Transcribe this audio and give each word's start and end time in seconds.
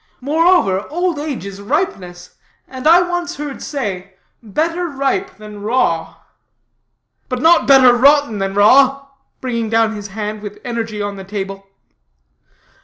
Moreover, 0.19 0.87
old 0.89 1.19
age 1.19 1.45
is 1.45 1.61
ripeness, 1.61 2.35
and 2.67 2.87
I 2.87 3.03
once 3.03 3.35
heard 3.37 3.61
say, 3.61 4.15
'Better 4.41 4.87
ripe 4.89 5.37
than 5.37 5.61
raw.'" 5.61 6.15
"But 7.29 7.39
not 7.39 7.67
better 7.67 7.93
rotten 7.95 8.39
than 8.39 8.55
raw!" 8.55 9.05
bringing 9.41 9.69
down 9.69 9.93
his 9.95 10.07
hand 10.07 10.41
with 10.41 10.57
energy 10.65 11.03
on 11.03 11.17
the 11.17 11.23
table. 11.23 11.67